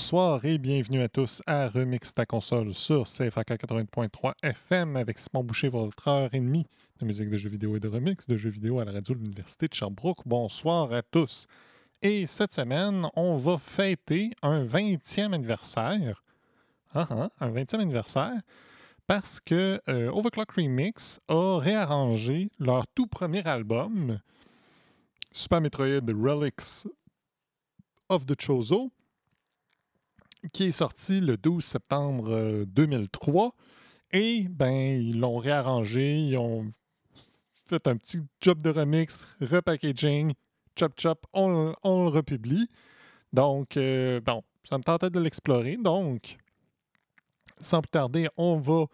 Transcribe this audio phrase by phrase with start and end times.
[0.00, 5.44] Bonsoir et bienvenue à tous à Remix ta console sur CFAK 80.3 FM avec Simon
[5.44, 6.66] Boucher, votre heure et demie
[7.00, 9.20] de musique de jeux vidéo et de remix de jeux vidéo à la radio de
[9.20, 10.20] l'Université de Sherbrooke.
[10.24, 11.46] Bonsoir à tous.
[12.00, 16.24] Et cette semaine, on va fêter un 20e anniversaire.
[16.94, 18.40] Ah, ah, un 20e anniversaire
[19.06, 24.18] parce que euh, Overclock Remix a réarrangé leur tout premier album,
[25.30, 26.88] Super Metroid Relics
[28.08, 28.90] of the Chozo,
[30.52, 33.54] qui est sorti le 12 septembre euh, 2003.
[34.12, 36.72] Et ben, ils l'ont réarrangé, ils ont
[37.66, 40.32] fait un petit job de remix, repackaging,
[40.76, 42.68] chop chop, on, on le republie.
[43.32, 45.76] Donc, euh, bon, ça me tentait de l'explorer.
[45.76, 46.36] Donc,
[47.60, 48.86] sans plus tarder, on va,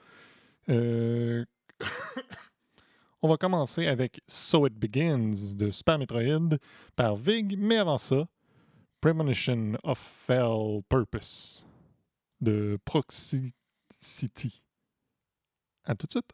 [0.69, 1.45] euh,
[3.23, 6.59] on va commencer avec So It Begins de Super Metroid
[6.95, 7.57] par Vig.
[7.59, 8.27] Mais avant ça,
[9.01, 11.65] Premonition of Fell Purpose
[12.41, 13.53] de Proxy
[14.01, 14.63] City.
[15.85, 16.33] À tout de suite.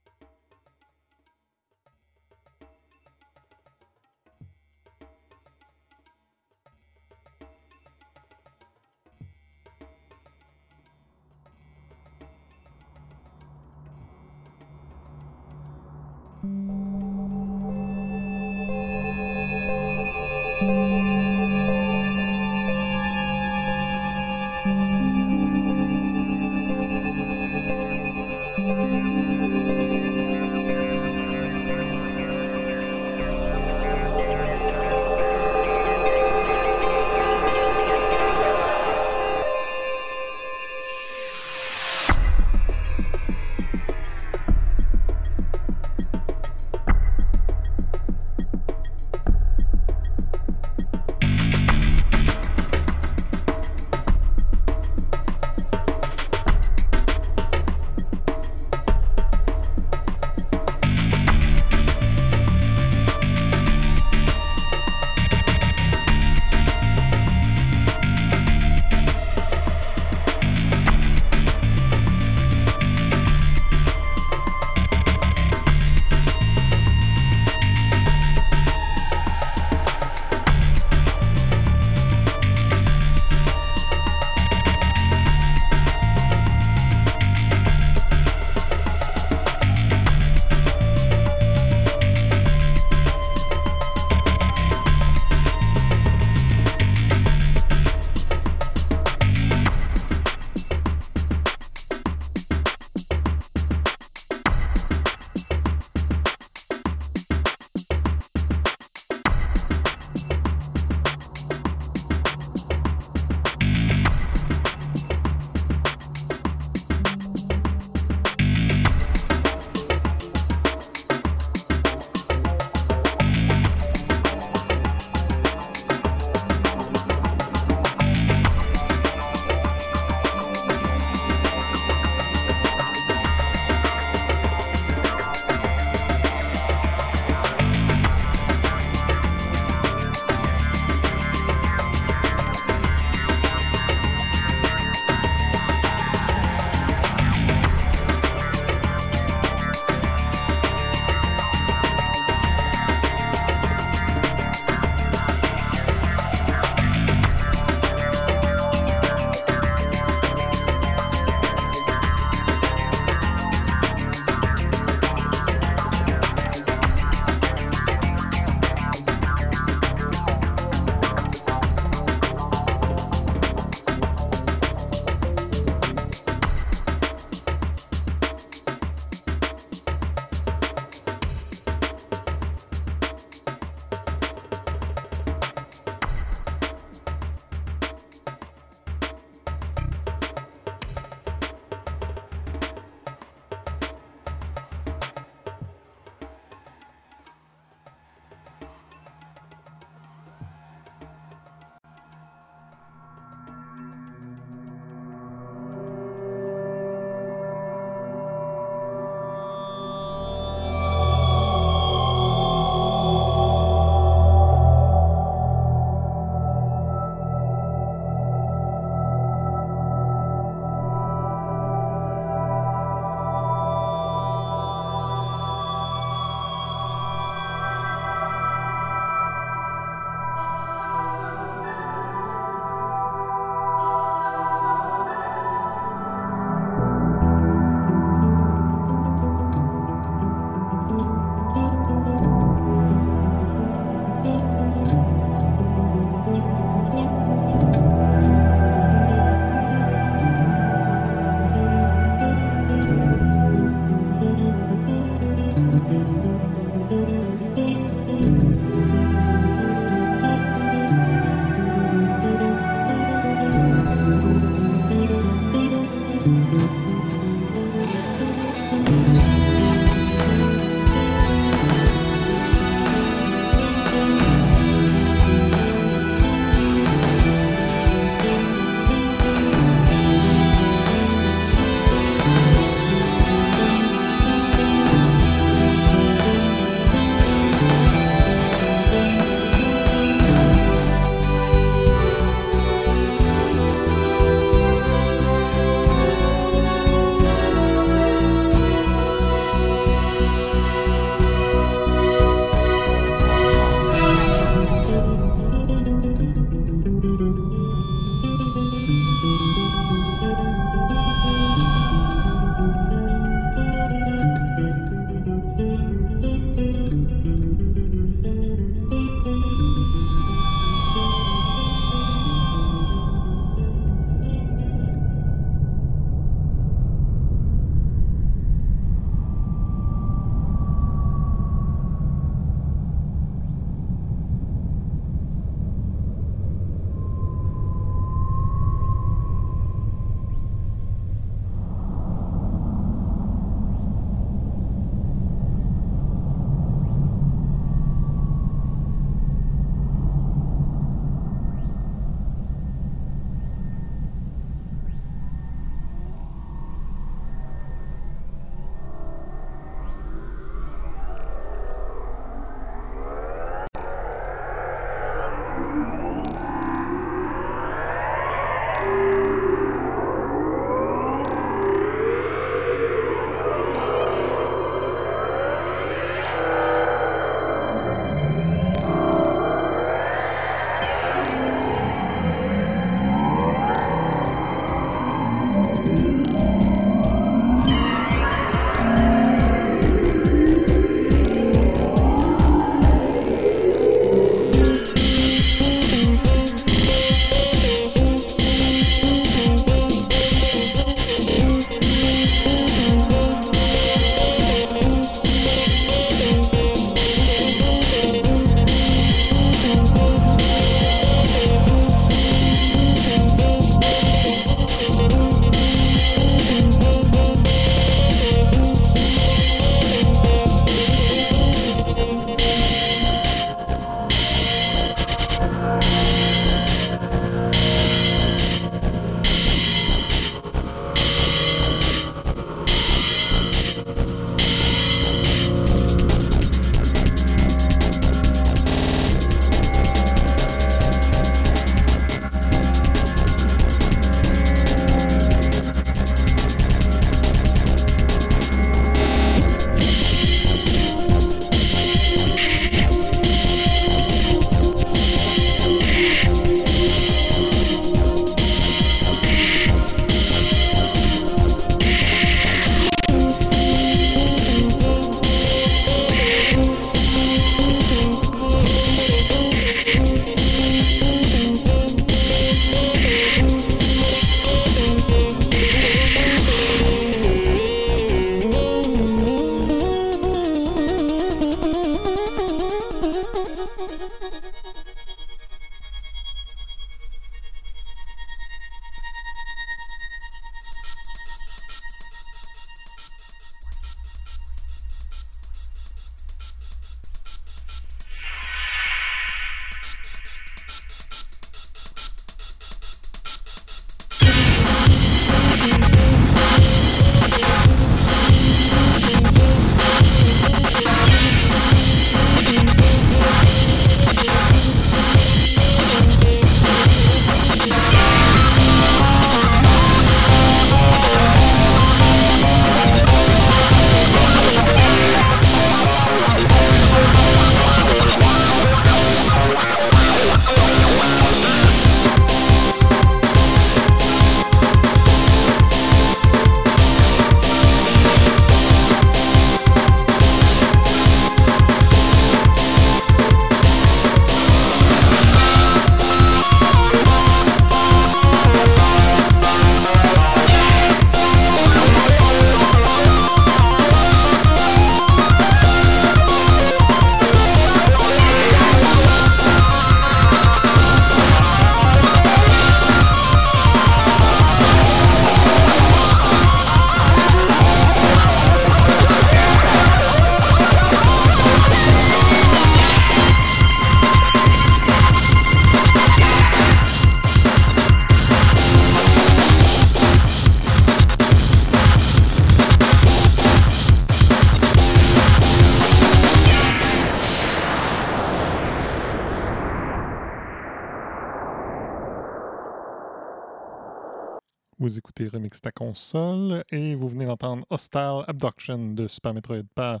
[595.50, 600.00] Remix ta console et vous venez d'entendre Hostile Abduction de Super Metroid par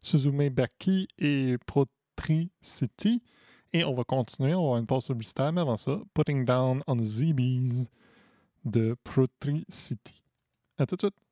[0.00, 3.22] Suzume Baki et Protricity.
[3.74, 6.82] Et on va continuer, on va avoir une pause publicitaire, mais avant ça, Putting Down
[6.86, 7.90] on ZBs
[8.64, 10.22] de Protricity.
[10.78, 11.25] À tout de suite!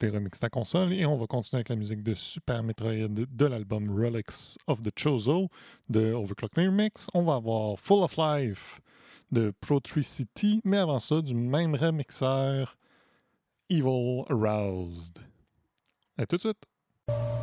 [0.00, 3.08] Vous écoutez Remix ta console et on va continuer avec la musique de Super Metroid
[3.08, 5.48] de l'album Relics of the Chozo
[5.90, 7.08] de Overclock Remix.
[7.12, 8.80] On va avoir Full of Life
[9.30, 12.78] de Protricity, mais avant ça, du même remixeur
[13.68, 15.18] Evil Aroused.
[16.16, 17.39] À tout de suite!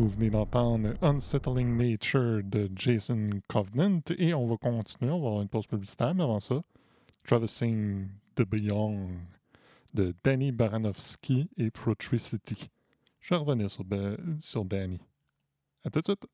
[0.00, 5.10] Vous venez d'entendre Unsettling Nature de Jason Covenant et on va continuer.
[5.10, 6.62] On va avoir une pause publicitaire, mais avant ça,
[7.22, 9.10] Traversing the Beyond
[9.92, 12.70] de Danny Baranovsky et Protricity.
[13.20, 13.84] Je vais revenir sur,
[14.38, 15.02] sur Danny.
[15.84, 16.26] À tout de suite.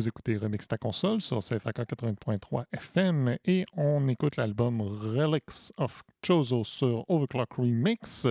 [0.00, 6.02] Vous écoutez Remix ta console sur CFAK 80.3 FM et on écoute l'album Relics of
[6.24, 8.26] Chozo sur Overclock Remix.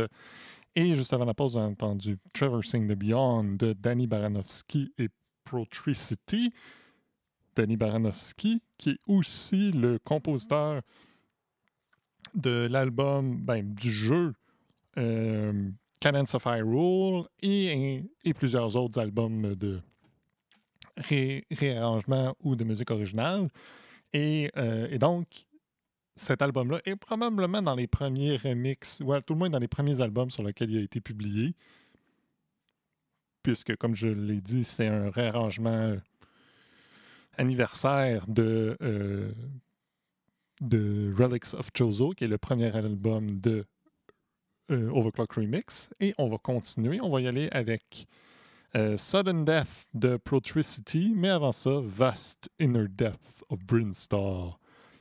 [0.75, 5.09] Et juste avant la pause, on a entendu Traversing the Beyond de Danny Baranovsky et
[5.43, 6.51] Protricity.
[7.55, 10.81] Danny Baranovsky, qui est aussi le compositeur
[12.33, 14.33] de l'album, ben, du jeu
[14.97, 19.83] euh, Cadence of Hyrule et, et plusieurs autres albums de
[20.99, 23.49] réarrangement ou de musique originale.
[24.15, 25.27] Euh, et, donc,
[26.15, 30.01] cet album-là est probablement dans les premiers remixes, ou tout le moins dans les premiers
[30.01, 31.53] albums sur lesquels il a été publié.
[33.43, 35.95] Puisque, comme je l'ai dit, c'est un réarrangement
[37.37, 39.31] anniversaire de, euh,
[40.61, 43.65] de Relics of Chozo, qui est le premier album de
[44.71, 45.89] euh, Overclock Remix.
[46.01, 46.99] Et on va continuer.
[46.99, 48.07] On va y aller avec
[48.75, 54.59] euh, Sudden Death de Protricity, mais avant ça, Vast Inner Death of Brinstar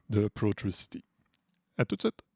[0.09, 1.05] de Protricity.
[1.77, 2.28] À tout de suite!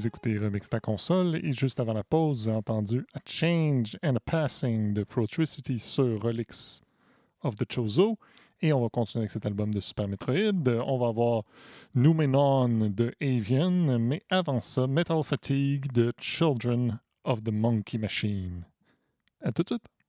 [0.00, 4.16] Vous écoutez Remix ta console et juste avant la pause, j'ai entendu A Change and
[4.16, 6.80] a Passing de Protricity sur Relics
[7.42, 8.16] of the Chozo.
[8.62, 10.80] Et on va continuer avec cet album de Super Metroid.
[10.86, 11.42] On va avoir
[11.94, 18.64] Numenon de Avian, mais avant ça, Metal Fatigue de Children of the Monkey Machine.
[19.42, 19.99] À tout de suite!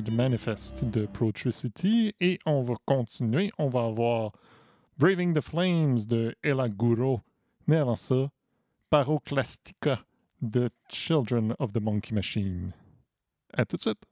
[0.00, 3.52] Tide Manifest de Protricity et on va continuer.
[3.58, 4.32] On va avoir
[4.96, 7.20] Braving the Flames de Ella Guro.
[7.66, 8.30] Mais avant ça,
[8.88, 10.02] Paroclastica
[10.40, 12.72] de Children of the Monkey Machine.
[13.52, 14.09] À tout de suite!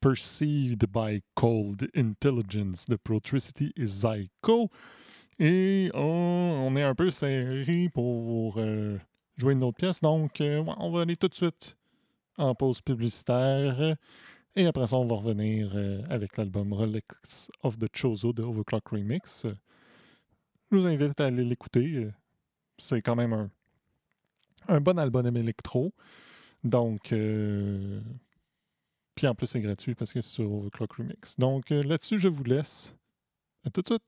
[0.00, 4.68] Perceived by Cold Intelligence de Protricity et Zyko.
[5.38, 8.98] Et on, est un peu serré pour euh,
[9.36, 11.76] jouer une autre pièce, donc euh, on va aller tout de suite
[12.36, 13.96] en pause publicitaire.
[14.56, 18.88] Et après ça, on va revenir euh, avec l'album Rolex of the Chozo de Overclock
[18.88, 19.46] Remix.
[20.70, 22.08] Je vous invite à aller l'écouter.
[22.76, 23.48] C'est quand même
[24.68, 25.94] un, bon album électro.
[26.62, 27.14] Donc,
[29.14, 31.38] puis en plus, c'est gratuit parce que c'est sur Overclock Remix.
[31.38, 32.94] Donc, euh, là-dessus, je vous laisse.
[33.64, 34.02] À tout de suite.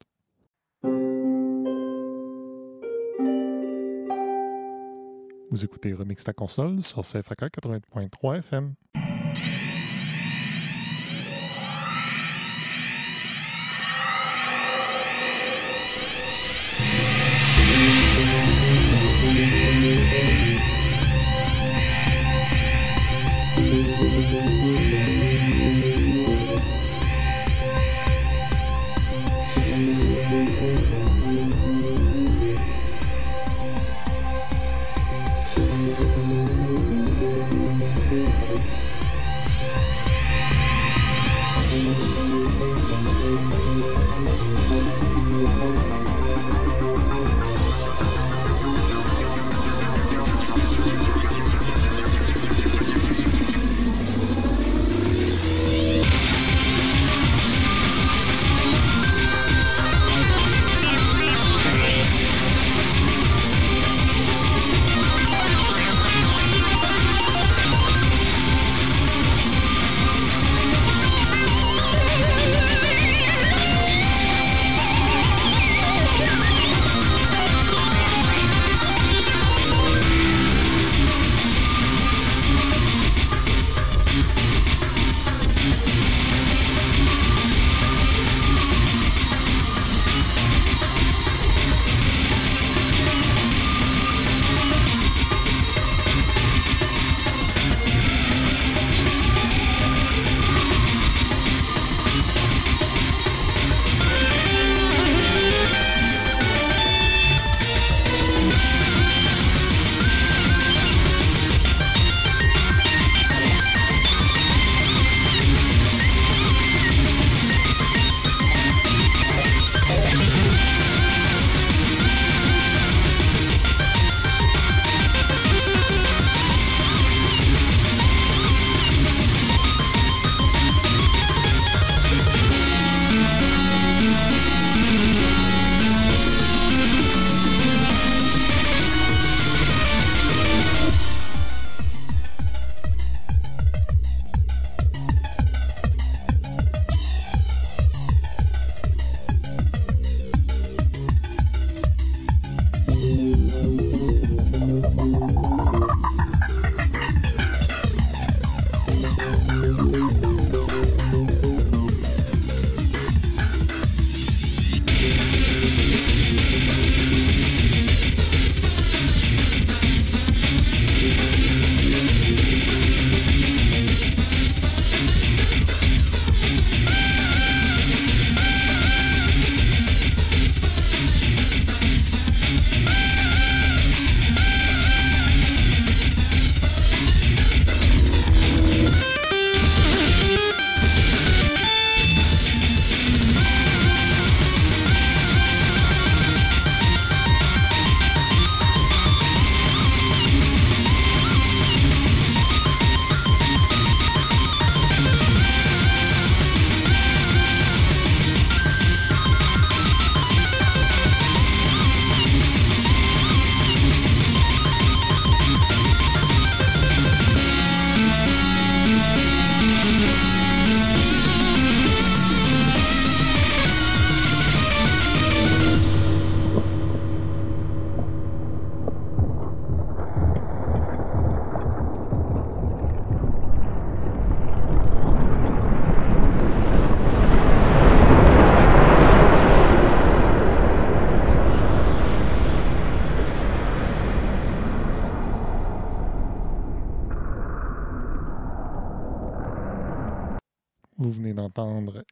[5.50, 8.74] Vous écoutez Remix ta console sur CFAK 80.3 FM.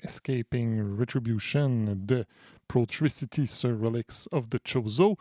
[0.02, 2.24] Escaping Retribution de
[2.68, 5.16] Protricity sur Relics of the Chozo.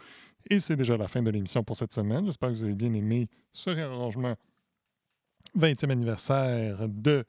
[0.50, 2.26] Et c'est déjà la fin de l'émission pour cette semaine.
[2.26, 4.36] J'espère que vous avez bien aimé ce réarrangement
[5.58, 7.26] 20e anniversaire de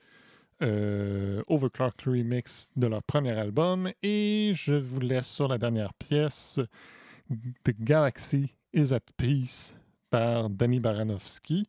[0.62, 3.90] euh, Overclock Remix de leur premier album.
[4.02, 6.60] Et je vous laisse sur la dernière pièce,
[7.64, 9.74] The Galaxy is at Peace
[10.10, 11.66] par Danny Baranovsky.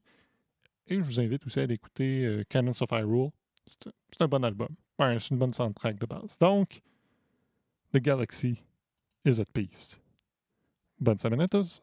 [0.87, 3.31] Et je vous invite aussi à écouter euh, Cannons of Hyrule.
[3.65, 4.69] C'est un bon album.
[4.99, 6.37] c'est une bonne soundtrack de base.
[6.39, 6.81] Donc,
[7.93, 8.63] The Galaxy
[9.25, 9.99] is at peace.
[10.99, 11.81] Bonne semaine à tous!